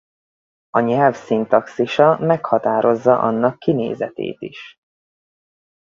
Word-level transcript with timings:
A 0.69 0.79
nyelv 0.79 1.15
szintaxisa 1.15 2.17
meghatározza 2.19 3.19
annak 3.19 3.57
kinézetét 3.59 4.35
is. 4.39 4.75